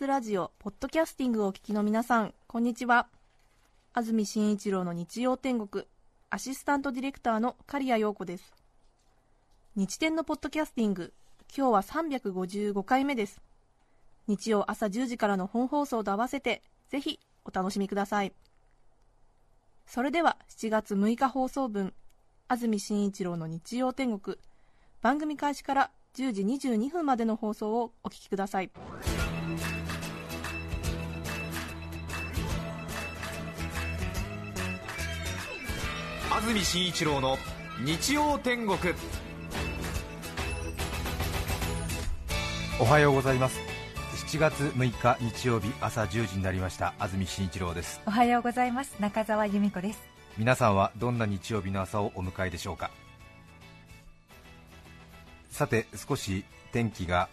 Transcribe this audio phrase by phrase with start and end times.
[0.00, 3.08] スラジオポッドキャスティングをお聞きの皆さんこんにちは。
[3.92, 5.84] 安住紳一郎の日曜天国
[6.30, 8.50] アシスタントディレクターの刈谷陽子です。
[9.76, 11.12] 日天のポッドキャスティング
[11.54, 13.42] 今日は355回目です。
[14.26, 18.32] 日曜朝10時からの本放送と合わせてぜひお楽しみください。
[19.86, 21.92] それでは7月6日放送分
[22.48, 24.38] 安住紳一郎の日曜天国
[25.02, 28.70] 番組開始から10時22分までの放送をお聞きください。
[36.32, 37.36] 安住紳一郎の
[37.84, 38.78] 日曜天国。
[42.80, 43.58] おはようございます。
[44.28, 46.94] 7月6日日曜日朝10時になりました。
[47.00, 48.00] 安住紳一郎です。
[48.06, 48.94] おはようございます。
[49.00, 50.00] 中澤由美子です。
[50.38, 52.92] 皆さんはどんな日曜日の朝をお迎えでしょうか。
[55.50, 57.28] さて少し天気が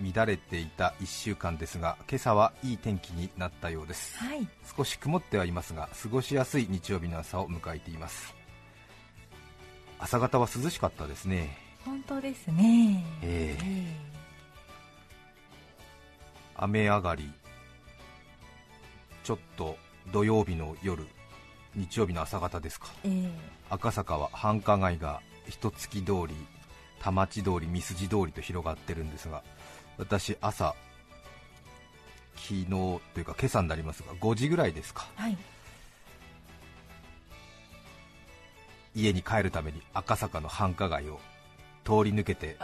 [0.00, 4.46] 乱れていた1週間ですが今朝はいい天気になったようです、はい。
[4.76, 8.34] 少し曇ってはいますが過ごしやすい日曜日の朝を迎えています。
[9.98, 11.56] 朝方は涼しかったですね。
[11.84, 13.04] 本当ですね。
[13.22, 13.56] え。
[13.62, 14.14] ええ。
[16.56, 17.32] 雨上がり
[19.22, 19.76] ちょっと
[20.12, 21.06] 土曜日の夜
[21.74, 22.88] 日曜日の朝方ですか。
[23.04, 23.30] ええ。
[23.70, 26.34] 赤坂は繁華街が一月通り
[27.00, 29.42] 田町通り三筋通りと広がってるんですが
[29.98, 30.74] 私朝
[32.36, 32.74] 昨日と
[33.18, 35.06] いうか今朝になりますが5時ぐらいですか。
[35.14, 35.36] はい。
[38.94, 41.18] 家に帰るために赤坂の繁華街を
[41.84, 42.56] 通り抜けて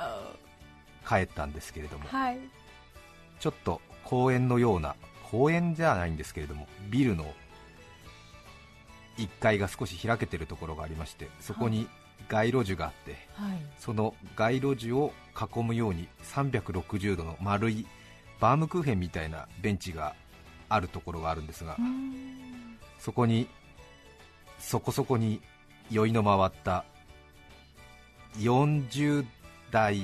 [1.08, 2.38] 帰ったんですけれどもはい。
[3.40, 4.94] ちょっと公園のような
[5.30, 7.24] 公園じゃないんですけれどもビルの
[9.16, 11.88] 1階が少し開けてるところがありましてそこに
[12.28, 13.58] 街路樹があってはい。
[13.78, 17.86] その街路樹を囲むように360度の丸い
[18.40, 20.14] バームクーヘンみたいなベンチが
[20.68, 21.76] あるところがあるんですが
[22.98, 23.48] そこに
[24.58, 25.40] そこそこに
[25.90, 26.84] 酔いの回った
[28.38, 29.26] 40
[29.70, 30.02] 代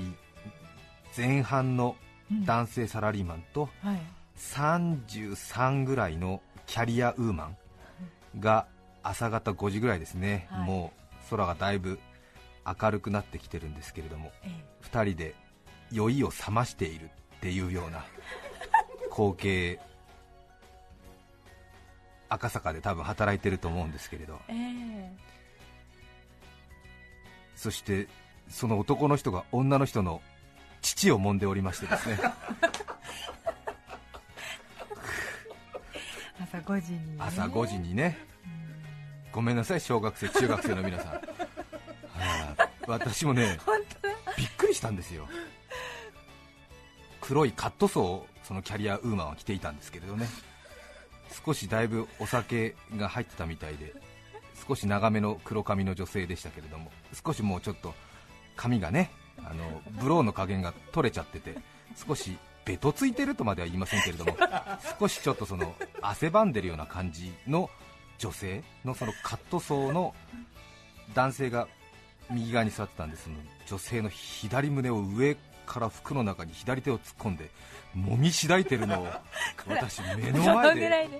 [1.17, 1.97] 前半の
[2.45, 4.01] 男性サラリーマンとはい。
[4.39, 7.57] 33ぐらいのキャリアウーマン
[8.39, 8.67] が
[9.03, 10.67] 朝方5時ぐらいですね、はい。
[10.67, 10.93] も
[11.27, 11.99] う空がだいぶ
[12.67, 14.51] 明るくなってきてるんですけれどもえ
[14.83, 15.35] 2人で
[15.93, 18.05] 酔いを覚ましているっていうような
[19.11, 19.81] 光景
[22.29, 24.41] 赤坂で多分働いてると思うんですけれど。
[24.49, 25.13] ええ。
[27.55, 28.09] そして
[28.49, 30.21] その男の人が女の人の
[30.83, 32.19] 父を揉んでおりましてですね。
[32.21, 32.25] え
[36.43, 38.19] 朝5時に、ね、朝5時にね。
[39.33, 41.36] ごめんなさい小学生中学生の皆さん、はあ
[42.87, 44.15] 私もね 本当だ。
[44.37, 45.29] びっくりしたんですよ。
[47.21, 50.29] 黒いカットソーをそのキャリアウーマンは着ていたんですけれどね。
[51.45, 53.95] 少しだいぶお酒が入ってたみたいで
[54.67, 56.91] 少し長めの黒髪の女性でしたけれども
[57.25, 57.95] 少しもうちょっと
[58.57, 59.11] 髪がね
[59.45, 61.57] あのブローの加減が取れちゃってて
[62.07, 64.37] 少しベトついてるとまでは言いませんけれども
[64.99, 67.71] 少しちょっとその汗ばんでるような感じの
[68.19, 70.15] 女性のそのカットソーの
[71.15, 71.69] 男性が
[72.31, 77.51] 右側に座ってたんですその女性の左胸を上から服の中に左手を突っ込んで
[77.97, 79.09] 揉みしだいてるのを
[79.67, 81.11] 私目の前で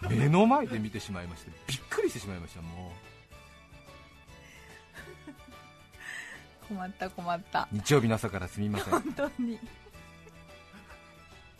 [0.08, 2.92] 目の前で見てしまいましてびっくりしてしまいましたも
[6.72, 7.68] 困った困った。
[7.72, 8.92] う日曜日の朝からすみません。
[8.92, 9.58] 本当に。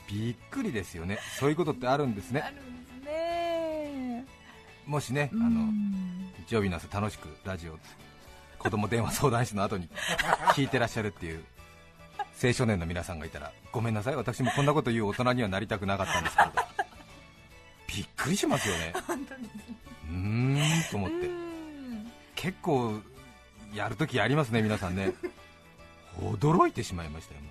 [0.09, 1.19] びっくりですよね。
[1.39, 2.41] そういうことってあるんですね。
[2.41, 4.25] あるんですね。
[4.87, 6.33] もしねあうのん。
[6.47, 7.79] 日曜日の朝楽しくラジオ
[8.63, 9.89] 子供電話相談室の後に
[10.55, 11.45] 聞いてらっしゃるっていう
[12.43, 16.63] 青少年の皆さんがいたらごめんなさい私もこんなこと言う大人にはなりたくなかったんですけれど。
[17.95, 18.95] びっくりしますよね。
[20.09, 20.59] うーん
[20.91, 21.27] と思って。
[21.27, 21.53] うん
[22.35, 22.99] 結構
[23.73, 25.13] やるときやりますね皆さんね。
[26.21, 27.49] 驚いてしまいましたよも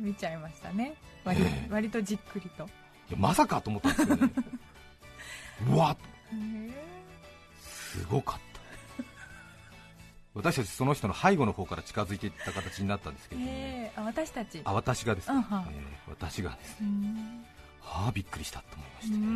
[0.00, 0.94] 見ちゃいましたね。
[1.24, 1.68] 割,、ええ。
[1.70, 2.64] 割とじっくりと。
[2.64, 2.70] うい
[3.12, 4.32] やまさかと思ったんですけどね。
[5.68, 5.96] うわ
[7.98, 9.04] すごかった。
[10.34, 14.60] 私たちその人の背後の方から近づいていった形になったんですけどね、ええあ私たち。
[14.64, 16.76] あ私がですね、えー私がですね。
[16.82, 17.44] うん。
[17.80, 19.26] はあびっくりしたと思いましたうね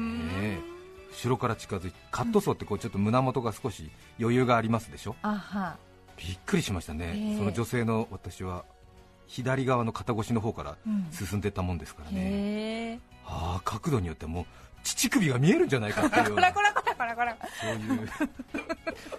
[0.57, 0.63] ん。
[1.11, 3.91] 後ろから近づいてカットソーってこうちょっと胸元が少し
[4.21, 5.15] 余裕がありますでしょ？
[5.23, 5.77] あは。
[6.17, 8.65] びっくりしましたね、ええその女性の私は
[9.29, 11.09] 左側の肩越しの方からうん。
[11.13, 14.47] 進んでったもんですからね、へえああ角度によってはもう
[14.83, 16.35] 乳首が見えるんじゃないかっていう
[16.99, 17.47] こらこらこら。
[17.47, 18.07] こらこらそういう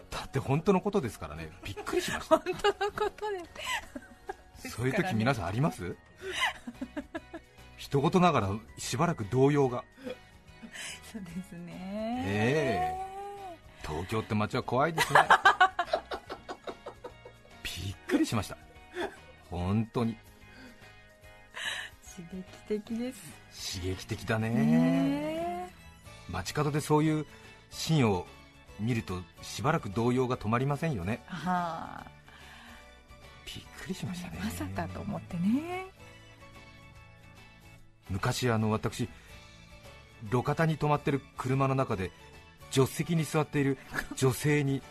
[0.09, 1.49] だって本当のことですからね。
[1.63, 2.37] びっくりしました。
[2.37, 4.69] 本当のことで。
[4.69, 5.95] そういう時皆さんあります？
[7.77, 9.83] 一言ながらしばらく動揺が。
[11.11, 12.23] そうですね。
[12.27, 12.93] え
[13.81, 15.21] 東京って街は怖いですね。
[17.63, 18.57] びっくりしました。
[19.49, 20.17] 本当に。
[22.15, 22.27] 刺
[22.67, 23.79] 激的です。
[23.79, 24.49] 刺激的だね。
[24.49, 25.73] ね
[26.29, 27.25] 街角でそういう
[27.71, 28.25] シーンを
[28.79, 31.21] 見るとしばらく動揺が止まりませんよね。
[31.27, 32.03] は。
[32.05, 32.05] あ
[33.45, 34.39] びっくりしましたね。
[34.43, 35.87] まさかと思ってね。
[38.09, 39.07] 昔あの私
[40.31, 42.11] 路肩に止まってる車の中で
[42.71, 43.77] 助手席に座っている
[44.15, 44.81] 女性に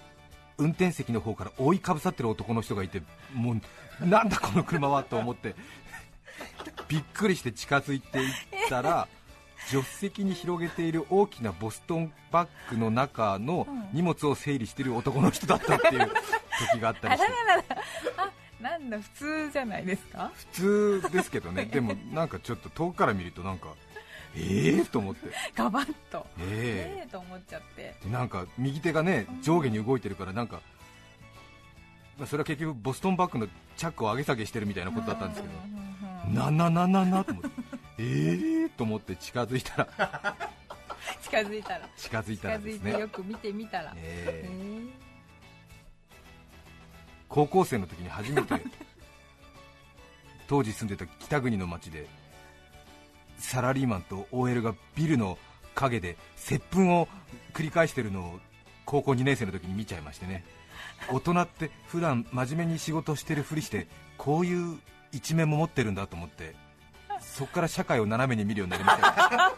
[0.57, 3.03] 運転席の方から覆いかぶさってる男の人がいて
[3.35, 5.55] もうなんだこの車はと思って
[6.89, 8.33] びっくりして近づいていっ
[8.69, 9.09] たら
[9.69, 16.11] 助手席に広げている大きなボストンバッグの中の荷物を整理している男の人だったっていう
[16.73, 17.33] 時があったりして。
[18.63, 20.33] なんだ普通じゃないですか？
[20.35, 21.67] 普通ですけどね。
[21.71, 23.69] でもなんかちょっと遠くから見るとなんか
[24.37, 25.29] ええー、と思って。
[25.55, 26.27] ガバッと。
[26.41, 27.01] ええ。
[27.03, 27.95] ええと思っちゃって。
[28.03, 30.61] でなんか右手がね上下に動いてるからなんか、
[32.19, 35.55] まあ、それは結局ボストンバッグのチャックを上げ下げしてるみたいなことだったんですけど。
[36.35, 37.51] なななななと思って。
[37.99, 39.89] ええー、と思って近づいたら。
[41.21, 41.89] 近づいたら。
[41.97, 42.93] 近づいたらですね。
[42.93, 43.93] てよく見てみたら。
[43.97, 44.49] ええ。
[44.49, 45.09] ーー
[47.29, 48.55] 高校生の時に初めて
[50.47, 52.07] 当時住んでた北国の町で
[53.37, 55.37] サラリーマンと OL がビルの
[55.75, 57.07] 陰で接吻を
[57.53, 58.41] 繰り返してるのを
[58.87, 60.45] 高校2年生の時に見ちゃいましてね。
[61.13, 64.79] 大人って普段真面目に仕事してるふりしてこういう
[65.13, 66.55] 一面も持ってるんだと思って
[67.39, 69.53] そこから社会を斜めに見るようになりました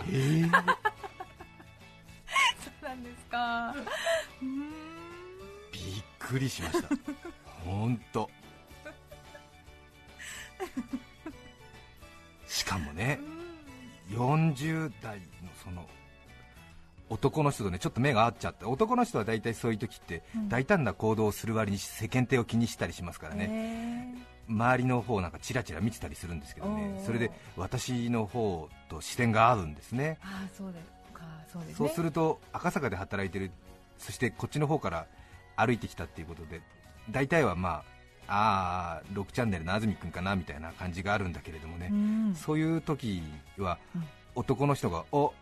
[0.00, 0.50] えー、そ
[2.80, 3.74] うなんですか。
[5.70, 5.82] びっ
[6.18, 6.88] くりしました。
[7.66, 8.30] 本当。
[12.46, 13.20] しかもね
[14.08, 15.24] 40代の
[15.62, 15.86] その
[17.10, 20.48] 男の人とねちょっと目が合っちゃって男の人は大体そういう時ってうん。
[20.48, 23.87] 大胆な行動をする割に世間体を気にしたりしますからね、ね
[24.48, 27.02] 周りの方なんかチラチラ見てたりするんですけどね。
[27.04, 30.18] それで私の方と視点が合うんですね。
[30.22, 30.72] ああそう
[31.52, 31.74] そうですね。
[31.76, 33.50] そうすると赤坂で働いてる
[33.98, 35.06] そしてこっちの方から
[35.56, 36.60] 歩いてきたっていうことで
[37.10, 37.82] 大体はま
[38.26, 42.34] ああー6チャンネルの安住君かなみたいな感じがあるんだけれどもね、うん。
[42.34, 43.22] そういう時
[43.58, 44.04] はうん。
[44.34, 45.32] 男の人がお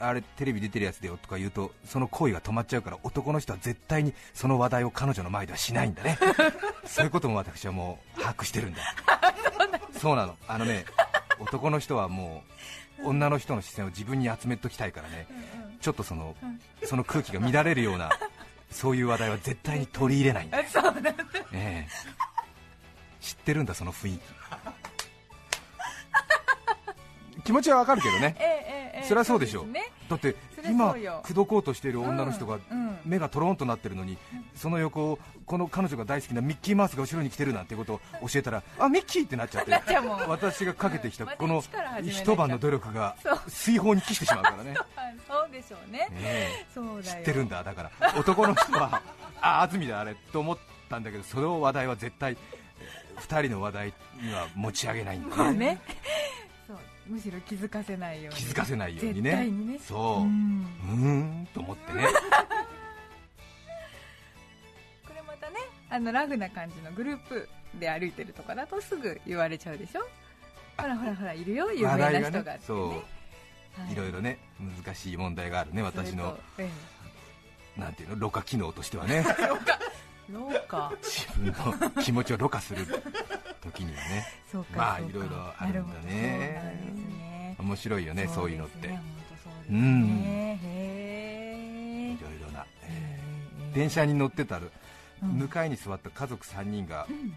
[0.00, 6.18] あれテレビ出てるやつだよとか言うとその行為が止まっちゃうから男の人は絶対にその話題を彼女の前ではしないんだね。
[6.86, 8.80] そういうことも私はもう把握してるんだ。
[10.00, 10.36] そうなの。
[10.48, 10.84] あのね
[11.38, 12.42] 男の人はも
[13.02, 15.26] う女の人の視線を自分に集めときたいからね
[15.80, 16.36] ちょっとその
[16.84, 18.10] その空気が乱れるような
[18.70, 21.10] そういう話題は絶対に取り入れないんだ、あ そうなんだ。
[21.52, 21.88] ええ。
[23.20, 24.20] 知ってるんだその雰囲気。
[27.44, 28.36] 気持ちはわかるけどね。
[28.38, 28.70] ええ
[29.04, 29.92] そりゃそうでしょですね。
[30.08, 30.36] だって
[30.68, 32.98] 今口説こうとしている女の人がうんうん。
[33.04, 34.18] 目がトロンとなってるのに
[34.54, 39.72] その横をこの彼女が大好きなミッキーマウスが後ろに来てるなんてことを教えたらあミッキーってなっちゃって
[40.28, 41.62] 私がかけてきた この
[42.02, 43.16] 一晩の努力が
[43.48, 44.74] 水泡に帰してしまうからね。
[44.96, 46.08] あ そうでしょうね。
[47.02, 48.14] 知ってるんだだから。
[48.18, 49.00] 男の人は
[49.40, 52.36] あ安住だあれと思ったんだけどその話題は絶対
[53.16, 55.80] 2人の話題には持ち上げないんだまあね。
[55.86, 56.39] そう
[57.10, 58.40] むしろ気づかせないように。
[58.40, 59.30] 気づかせないようにね。
[59.30, 59.78] 絶対にね。
[59.82, 60.22] そう。
[60.22, 60.94] う、んうー
[61.42, 62.04] んと思ってね。
[65.06, 65.56] これまたね
[65.90, 70.02] あのラフな感じのグループで歩いてるとかだとすぐ言われちゃうでしょ？
[70.80, 72.60] ほらほらほらいるよ有名な人がってね。
[72.66, 72.96] そう、は
[73.90, 73.94] い。
[73.96, 74.38] ろいろね
[74.84, 76.72] 難しい問題があるね私のそれと
[77.76, 78.16] えなんていうの？
[78.20, 79.24] ろ過機能としてはね。
[79.26, 79.32] え
[80.32, 82.86] そうか自分の気持ちをろ過する
[83.60, 84.26] 時にはね。
[84.74, 86.12] まあいろいろあるんだね。
[86.12, 87.56] ね。
[87.58, 89.02] 面白いよねそういうのって、ね。
[89.70, 90.58] うん。
[92.14, 93.20] いろいろな、え
[93.68, 93.74] えー。
[93.74, 94.62] 電車に乗ってたら、
[95.22, 95.28] うん。
[95.30, 97.34] 向かいに座った家族3人が、うん。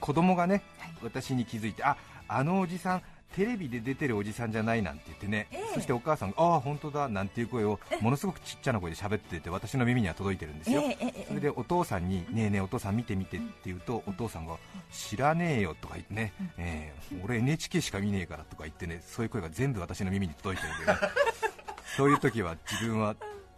[0.00, 0.94] 子供がね、はい。
[1.02, 1.96] 私に気づいてあ
[2.26, 3.02] あのおじさん
[3.34, 5.74] テレビで出てるおじさんじゃないなんて言ってね、ええ。
[5.74, 14.56] そしてお母さんがああ本当だなんていう声をものすごくちっちゃな声で喋ってて私の耳には届いてるんですよ、ええええそれでお父さんに、ねえねえお父さん見て見てって言うと、お父さんが
[14.92, 20.98] 知らねえよとか言ってね、ええ俺 NHK しか見ねえからとか言ってね、そういう声が全部私の耳に届いてるんでね、
[21.96, 23.16] そういう時は自分は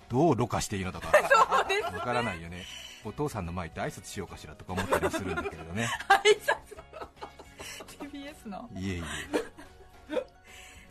[0.09, 1.09] どうろ過していいのとか
[1.92, 2.64] わからないよね、
[3.04, 6.66] お父さんの前って挨拶しようかしらとか思ったりするんだけれどね、 挨拶。
[7.99, 8.68] TBS の。
[8.75, 9.02] いえいえ、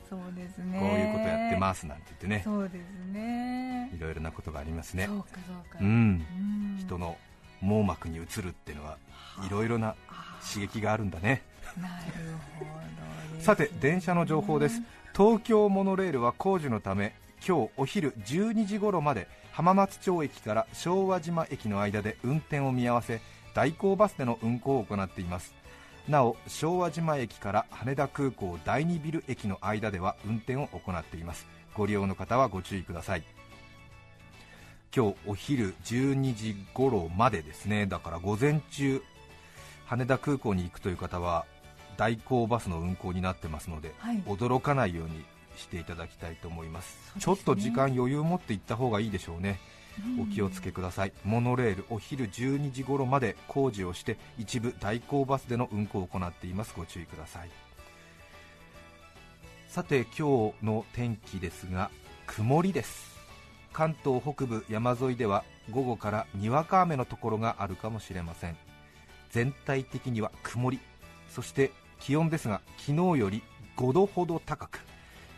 [0.10, 0.80] そうですね。
[0.80, 3.92] こういうことやってますなんて言ってね、そうですね。
[3.96, 5.06] いろいろなことがありますね。
[5.08, 5.80] そ、うかそうか。
[5.80, 6.78] うん、うん。
[6.80, 7.18] 人の
[7.62, 8.98] 網膜に映るっていうのは
[9.46, 9.96] いろいろな
[10.54, 11.44] 刺激があるんだね。
[11.82, 11.94] なる
[12.60, 13.42] ほどね。
[13.42, 14.82] さて電車の情報です。
[15.16, 17.16] 東京モノレールは工事のため
[17.48, 23.22] 今日お昼12時頃まで浜松町駅から昭和島駅の間で運転を見合わせ
[23.54, 25.54] 代行バスでの運行を行っています
[26.08, 31.48] なお昭和島駅から羽田空港第2ビル駅の間では運転を行っています。
[31.74, 33.24] ご利用の方はご注意ください。
[34.96, 37.88] 今日お昼12時頃までですね。
[37.88, 39.02] だから午前中
[39.86, 41.46] 羽田空港に行くという方は
[41.98, 44.22] 代行バスの運行になってますので、はい。
[44.28, 45.26] 驚かないように
[45.58, 47.22] していただきたいと思いますね。
[47.22, 49.60] ちょっと時間余裕を持って行った方がいいでしょうね、
[50.20, 51.14] お気をつけください。
[51.24, 56.74] モノレールお昼12時頃まで工事をして一部代行バスでの運行を行っています。
[56.76, 57.50] ご注意ください。
[59.68, 61.92] さて今日の天気ですが
[62.28, 63.16] 曇りです。
[63.74, 68.58] 関東北部山沿いでは午後からにわか雨のところがあるかもしれません。
[69.32, 70.80] 全体的には曇り。
[71.30, 73.44] そして気温ですが昨日より
[73.76, 74.80] 5度ほど高く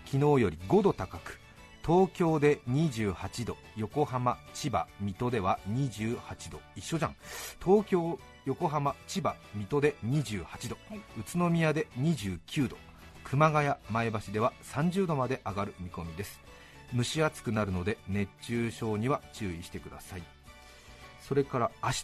[0.06, 1.40] 昨日より5度高く
[1.88, 6.60] 東京で28度横浜、千葉、水戸では28度。
[6.75, 7.15] 一緒じゃん。
[7.63, 10.98] 東京、横浜、千葉、水戸で28度、はい。
[11.17, 12.75] 宇都宮で29度。
[13.24, 16.41] 熊谷、前橋では30度まで上がる見込みです。
[16.94, 20.24] 蒸し暑くなるので熱中症には注意してください。
[21.22, 22.03] それから明日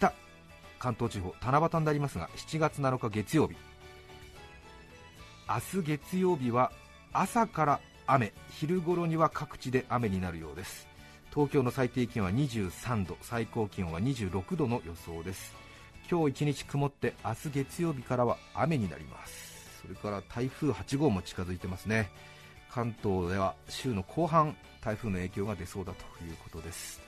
[0.80, 3.56] 関東地方七夕になりますが7月7日月曜日。
[5.50, 6.72] 明日月曜日は
[7.12, 10.88] 朝から雨昼頃には各地で雨になるようです。
[11.34, 15.54] 東京の最低気温は23度最高気温は26度の予想です。
[16.10, 19.82] 今日一日曇って明日月曜日からは雨になります。
[19.82, 22.10] それから台風8号も近づいてますね。
[22.70, 27.02] 関東では週の後半台風の影響が出そうだということです。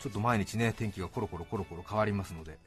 [0.00, 2.58] ちょっと毎日ね天気がコロコロコロコロ変わりますので、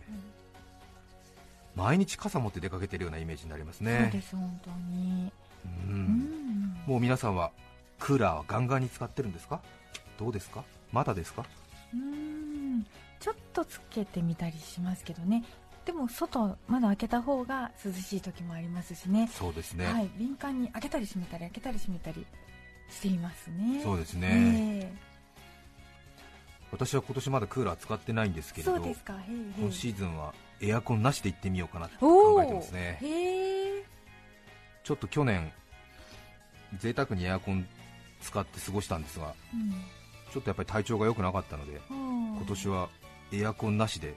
[1.76, 5.32] 毎日傘持って出かけてるようなイメージになりますそうねです本当に
[5.66, 5.98] ううん。
[5.98, 7.52] んもう皆さんは
[8.00, 9.62] クーラーはガンガンに使ってるんですか？
[10.18, 10.64] どうですか？
[10.92, 11.46] まだですか？
[11.94, 12.86] うん。
[13.20, 15.44] ちょっとつけてみたりしますけどね。
[15.86, 19.30] でも外窓開けた方が涼しい時もありますしね。
[19.34, 20.10] そうですね、はい。
[20.18, 22.26] 敏感に開けたり閉めたり開けたり閉めたり
[22.90, 23.82] していますね。
[23.84, 24.94] そうですね、え
[26.72, 28.94] 私は今年まだクーラー使ってないんですけれど今
[29.72, 33.00] シーズンはエアコンなしで行ってみようかなと考えてますね
[34.84, 35.52] ちょっと去年
[36.78, 37.68] 贅沢にエアコン
[38.22, 39.34] 使って過ごしたんですが
[40.34, 42.36] ちょっとやっぱり体調が良くなかったのでうん。
[42.38, 42.90] 今年は
[43.32, 44.16] エアコンなしで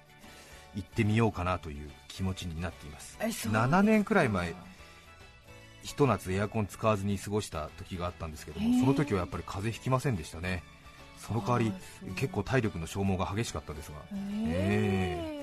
[0.74, 3.16] 行ってみようかなという気持ちになっています。
[3.20, 3.58] えそうですか。
[3.58, 4.54] 7年くらい前
[5.82, 10.62] ひと夏エアコン使わずに過ごした時があったんですけどもその時はやっぱり風邪ひきませんでしたね。
[11.18, 11.72] その代わり
[12.16, 13.98] 結構体力の消耗が激しかったですが。
[14.12, 15.42] へえ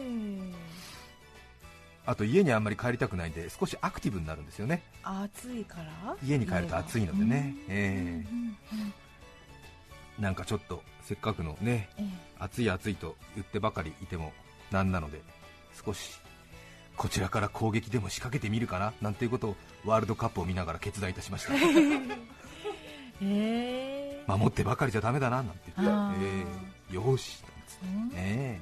[2.10, 4.82] あと家にあんまり帰りたくないんで少しアクティブになるんですよね。
[5.04, 6.16] 暑いから？
[6.26, 7.54] 家に帰ると暑いのでね。
[7.56, 8.26] うんえ
[10.18, 12.06] なんかちょっとせっかくのねええ。
[12.40, 14.34] 暑い暑いと言ってばかりいても
[14.72, 15.22] なんなので
[15.86, 16.20] 少し
[16.98, 21.54] こちらから攻撃でも仕掛けてみるかななんていうことをワールドカップを見ながら決断いたしました。
[21.56, 21.60] へ
[23.22, 24.24] え。
[24.28, 25.94] 守ってばかりじゃダメだななんて言って。
[25.94, 26.44] あ、え
[26.92, 26.96] え。
[26.96, 27.44] よーし。
[27.44, 28.16] なんつって。
[28.16, 28.60] え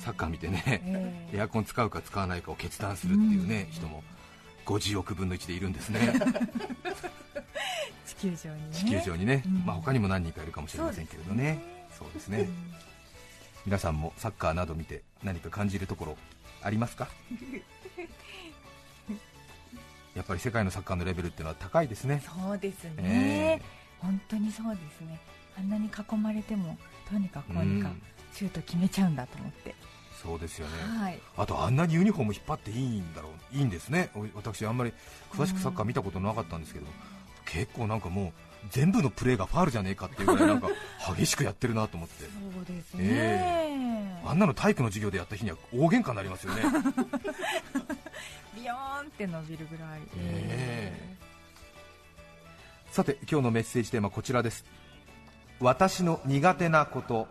[0.00, 1.36] サッカー見てねええ。
[1.38, 3.72] エアコン使うか使わないかを決断するっていうね、うん。
[3.72, 4.02] 人も
[4.66, 6.00] 50億分の1でいるんですね。
[8.06, 8.76] 地球上にね。
[8.76, 9.62] 地球上にね、うん。
[9.64, 11.62] まあ、他にも何人かいるかもしれませんけれどね。
[11.98, 12.48] そうですね。
[13.64, 16.16] 皆さんもサッカーなど見て何か感じるところ
[16.62, 17.08] ありますか？
[20.16, 22.22] やっぱり世界のサッカーのレベルっていうのは高いですね。
[22.26, 23.62] そうですね、え。
[24.00, 25.18] 本当にそうですね
[25.58, 26.76] あんなに囲まれても
[27.10, 28.02] とにかくえこうにかうん。
[28.32, 29.74] シュート決めちゃうんだと思って、
[30.22, 30.72] そうですよね。
[30.98, 31.20] はい。
[31.36, 33.56] あとあんなにユニフォーム引っ張っていいんだろう。
[33.56, 34.10] いいんですね。
[34.14, 34.92] お私あんまり
[35.30, 36.86] 詳しくサッカー見たことなかったんですけど、
[37.44, 38.32] 結構なんかもう
[38.70, 40.68] 全部のプレーがファールじゃねえかっていうぐらいなんか
[41.16, 42.24] 激しくやってるなと思って。
[42.24, 46.62] そうですね、えあんなの体育の授業でやった日には大喧嘩になりますよね。
[48.54, 51.16] ビヨーンって伸びるぐらい、え。
[52.92, 54.64] さて今日のメッセージテーマこちらです
[55.62, 57.28] 私の苦手なこと。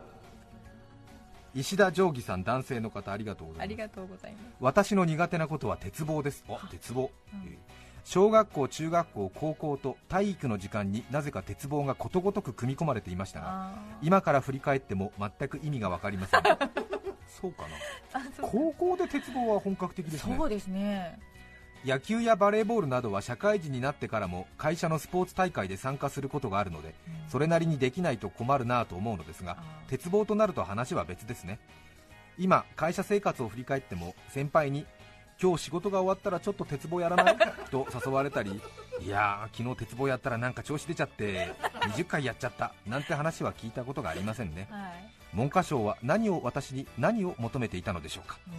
[1.53, 3.65] 石田定規さん男性の方ありがとうございます。
[3.65, 4.43] ありがとうございます。
[4.61, 6.45] 私の苦手なことは鉄棒です。
[6.47, 7.11] あ鉄棒、
[7.45, 7.57] えー
[8.03, 16.41] 小学校中学校高校と体育の時間になぜか鉄棒がことごとく組み込まれていましたがあ今から振り返っても全く意味が分かりません。
[17.29, 17.67] そうか
[18.13, 18.21] な。
[18.41, 20.35] 高校で鉄棒は本格的ですね。
[20.35, 21.19] そうですね
[21.85, 26.93] 野球やバレーボールなどは社会人になってからも会社のスポーツ大会で参加することがあるので
[27.27, 29.57] それなりにできないと困るなと思うのですが
[29.87, 31.59] 鉄棒となると話は別ですね。
[32.37, 34.85] 今会社生活を振り返っても先輩に
[35.41, 37.37] 今日仕事が終わったらちょっと鉄棒やらない？
[37.71, 38.61] と誘われたり
[39.01, 41.51] いやー昨日鉄棒やったらなんか調子出ちゃって
[41.95, 44.67] 20回やっちゃったなんて話は聞いたことがありませんね。
[44.69, 45.11] はい。
[45.33, 48.37] 文科省は何を私に何を求めていたのでしょうか？
[48.47, 48.51] う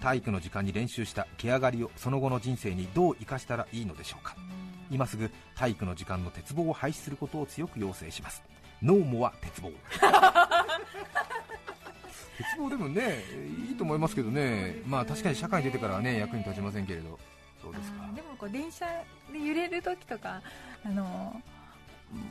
[0.00, 4.34] 体育の時間に練習した毛上がりをその後の人生にどう生かしたらいいのでしょうか。
[4.34, 4.36] ん
[4.90, 8.42] 今すぐ体育の時間の鉄棒を廃止することを強く要請します。
[8.82, 9.70] ノーモア鉄棒。
[12.38, 13.24] 鉄棒でもね
[13.68, 14.80] いいと思いますけどね。
[14.86, 17.18] まあ確かに社会に出てからはね役に立ちませんけれど。
[17.60, 18.08] そうですか。
[18.14, 18.86] でもこう電車
[19.32, 20.40] で揺れる時とか
[20.84, 21.42] あの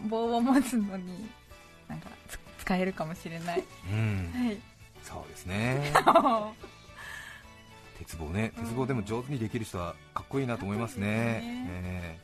[0.07, 1.29] 棒を持つのに
[1.87, 3.63] なんかつ使えるかもしれない。
[3.91, 4.31] うん。
[4.33, 4.57] はい。
[5.03, 5.93] そうですね
[7.97, 8.53] 鉄棒ね。
[8.57, 11.07] 鉄棒でも上手にできる人はかっこいいなと思いますね。
[11.07, 11.41] ね。
[11.81, 12.19] ね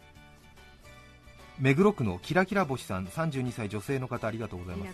[1.59, 4.93] 目黒区のキラキラ星さん32歳女性の方ありがとうございます。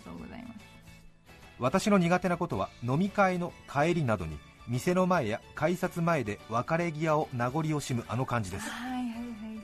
[1.59, 8.69] 私の苦手なことは飲み会の帰りなどに店の前や改札前で別れ際を名残惜しむあの感じです。
[8.69, 8.98] はい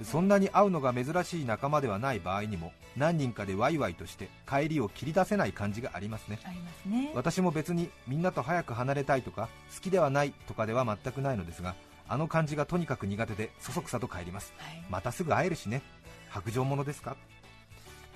[0.03, 6.39] そんなに会うのが珍しい仲間ではない場合にも何人かでワイワイとして帰りを切り出せない感じがありますね。
[6.43, 7.11] ありますね。
[7.15, 11.75] 私も別にみんなと早く離れたいとか好きではないとかでは全くないのですが
[12.07, 14.53] あの感じがとにかく苦手でそそくさと帰ります。
[14.57, 14.83] はい。
[14.89, 15.81] またすぐ会えるしね。
[16.29, 17.15] 白状者ですか？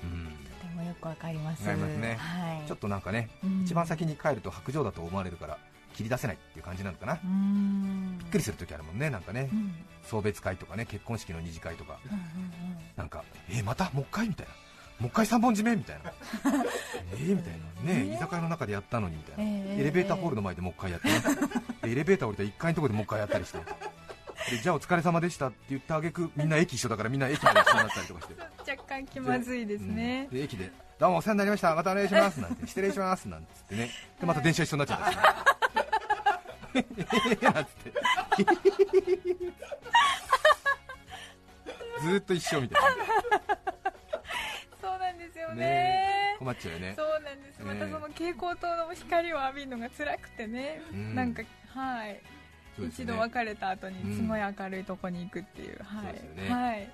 [0.03, 0.25] うん。
[0.61, 1.61] とてもよくわかります。
[1.61, 2.15] わかりますね。
[2.19, 2.67] はい。
[2.67, 3.63] ちょっとなんかね、うん。
[3.63, 5.57] 一番先に帰ると白状だと思われるから
[5.99, 8.17] 切り出せないっていう感じなのかな、うーん。
[8.19, 9.49] びっくりするときあるもんねなんかね。
[9.51, 9.73] うん。
[10.03, 11.99] 送別会とかね結婚式の二次会とか。
[12.05, 12.23] うんうん
[12.95, 14.53] なんかえーまたもう一回みたいな。
[14.99, 16.11] もう一回三本締めみたいな。
[17.11, 17.53] えーみたい
[17.83, 17.93] な。
[17.93, 21.21] ねね居酒屋の中でやったのにみたいな、ええエレベーターホールの前でもう一回やってね、
[21.83, 23.59] でエレベーター降りたら1階のところでもう一回やったりして。
[24.51, 28.33] でじゃあお疲れ様でしたって言ってあげくみんな駅一緒だからみんな駅まで一緒になったりとかして。
[28.33, 28.39] うん
[28.69, 30.27] 若干気まずいですね。
[30.31, 30.37] うん。
[30.37, 31.73] で駅でどうもお世話になりました。
[31.73, 32.39] またお願いします。
[32.39, 32.67] なんて。
[32.67, 33.27] 失礼します。
[33.27, 33.89] なんつってね。
[34.19, 35.58] でまた電車一緒になっちゃったりしてなんつって
[42.01, 42.81] ずーっと一緒みたい
[44.81, 46.93] そうなんですよなねね困っちゃうよね。
[46.95, 51.13] そうなんです、またその蛍光灯の光を浴びるのが辛くてね、うん。
[51.15, 52.21] なんかはい、ね。
[53.05, 56.03] 度別れた後にうんすごい明るいとこに行くっていう、はい。
[56.05, 56.49] そうですよね。
[56.49, 56.89] はい。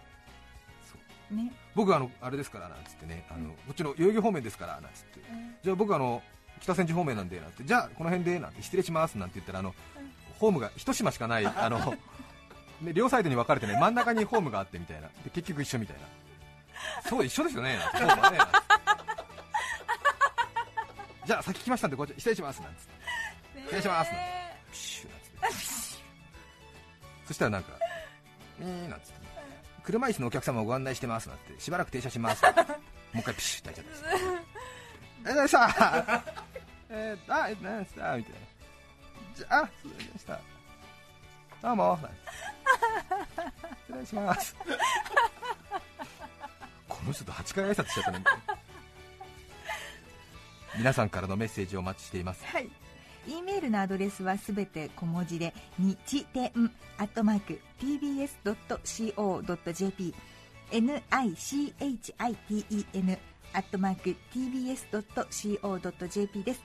[0.83, 0.97] そ
[1.31, 1.35] う。
[1.35, 1.53] ね。
[1.75, 3.27] 僕あのあれですからなんつってね。
[3.29, 5.19] あのこっちの代々木方面ですからなんつって。
[5.61, 6.23] じゃあ僕あの
[6.61, 9.73] 北千住方面なんでなんてじゃあこの辺でなんて失礼しますなんて言ったらあの
[10.39, 11.95] ホームが一島しかない あの、
[12.81, 15.07] ね、両サイドに分かれてね真ん中にホームがあってみたいな。
[15.23, 16.03] で結局一緒みたいな。
[17.09, 17.97] そう一緒ですよねなんて。
[17.97, 18.37] ホームはね
[21.25, 22.91] じゃあ先来ましたんでこっち失礼しますなんつって。
[23.63, 25.65] 失礼しますねプシュなんつって。
[27.27, 27.73] そしたらなんか
[28.61, 29.25] 「えー」なんつって。
[29.83, 31.59] 車椅子のお客様をご案内してますなんて。
[31.59, 34.35] しばらく停車しますもう一回ピシュッて開いちゃったりして
[35.25, 35.67] ありがとうございま
[36.17, 36.34] した
[36.97, 38.15] えー、あ、え、なんですか？
[38.17, 38.39] みたいな。
[39.35, 40.39] じゃあ、そうでした。
[41.61, 41.99] どうも。
[43.87, 44.55] 失礼します。
[46.87, 48.23] この人と8回挨拶しちゃったね。
[50.77, 52.45] 皆さんからのメッセージをお待ちしています。
[52.45, 52.69] はい
[53.27, 56.51] E メールのアドレスはすべて小文字で日天
[56.99, 60.13] アットマーク tbs.co.jp
[60.71, 63.17] nichiten
[63.53, 64.15] アットマーク
[65.31, 66.61] tbs.co.jp です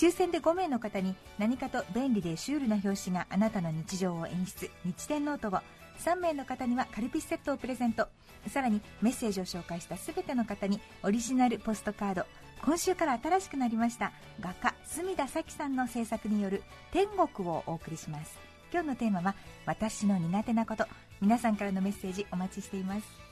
[0.00, 4.70] 抽選で5名の方に何かと便利でシュールな表紙があなたの日常を演出。
[4.82, 5.60] 日天ノートを。
[6.02, 8.08] 3名の方にはカルピスセットをプレゼント。
[8.48, 12.24] さらにメッセージを紹介した全ての方にオリジナルポストカード。
[12.64, 14.12] 今週から新しくなりました。
[14.40, 16.62] 画家隅田咲さんの制作による。
[16.92, 18.38] 天国をお送りします。
[18.72, 19.34] 今日のテーマは
[19.66, 20.86] 私の苦手なこと。
[21.20, 23.29] 皆さんからのメッセージお待ちしています。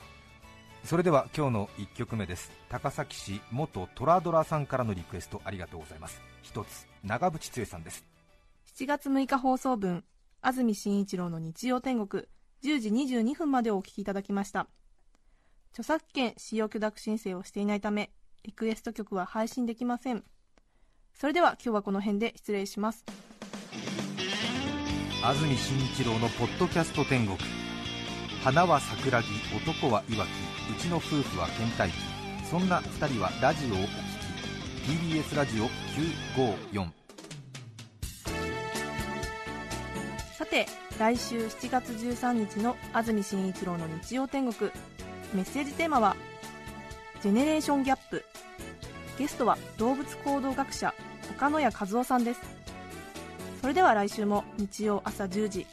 [0.83, 2.51] それでは今日の1曲目です。
[2.69, 6.21] 高崎市元トラドラさんからのリクエストありがとうございます。
[6.41, 8.05] 一つ、長渕剛さんです。
[8.79, 10.05] 7月6日放送分
[10.41, 12.23] 安住紳一郎の日曜天国
[12.63, 14.67] 10時22分までお聞きいただきました
[15.73, 18.09] 著作権使用許諾申請をしていないため
[18.43, 20.23] リクエスト曲は配信できません
[21.13, 23.03] それでは今日はこの辺で失礼します
[25.25, 27.37] 安住紳一郎のポッドキャスト天国
[28.45, 29.27] 花は桜木
[29.69, 31.95] 男はいわきうちの夫婦は倦怠期
[32.47, 33.89] そんな2人はラジオをお聞き。
[35.23, 35.65] TBS ラジオ
[36.75, 36.89] 954
[40.37, 40.67] さて
[40.99, 44.71] 来週7月13日の安住紳一郎の日曜天国。
[45.33, 46.15] メッセージテーマは
[47.21, 48.23] 「ジェネレーションギャップ」
[49.17, 50.93] ゲストは動物行動学者
[51.31, 52.41] 岡野谷和夫さんです。
[53.61, 55.67] それでは来週も日曜朝10時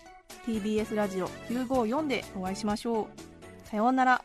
[0.46, 3.68] TBS ラジオ954でお会いしましょう。
[3.68, 4.24] さようなら。